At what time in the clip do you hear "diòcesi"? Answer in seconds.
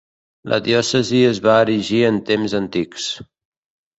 0.67-1.19